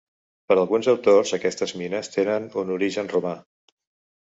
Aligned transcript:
Per 0.51 0.55
alguns 0.61 0.89
autors 0.93 1.33
aquestes 1.39 1.75
mines 1.83 2.11
tenen 2.17 2.49
un 2.65 2.75
origen 2.79 3.15
romà. 3.15 3.37